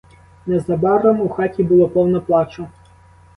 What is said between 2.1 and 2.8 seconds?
плачу.